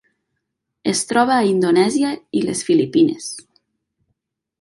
[0.91, 3.29] Es troba a Indonèsia i les Filipines.